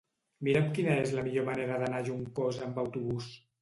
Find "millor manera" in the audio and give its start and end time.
1.29-1.79